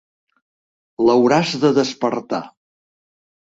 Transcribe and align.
L'hauràs 1.09 1.53
de 1.65 1.73
despertar. 1.81 2.43